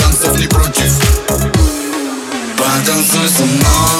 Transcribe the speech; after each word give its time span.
танцев 0.00 0.38
не 0.38 0.46
против 0.46 0.92
Потанцуй 2.56 3.28
со 3.28 3.44
мной. 3.44 3.97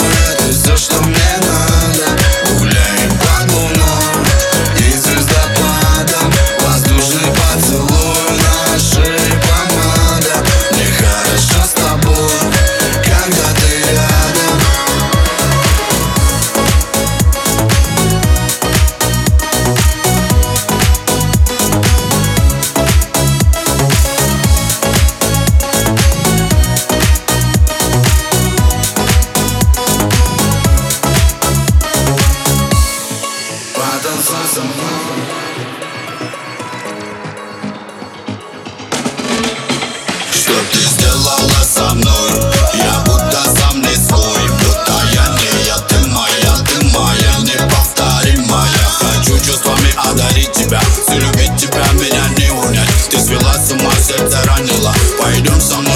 Чувствами 50.38 50.48
одарить 50.48 50.52
тебя 50.52 50.80
Все 50.80 51.18
любить 51.18 51.56
тебя, 51.56 51.84
меня 51.94 52.28
не 52.36 52.50
унять. 52.50 52.88
Ты 53.10 53.18
свела 53.18 53.54
с 53.54 53.70
ума, 53.72 53.92
сердце 53.94 54.38
ранила 54.44 54.94
Пойдем 55.20 55.60
со 55.60 55.76
мной, 55.76 55.87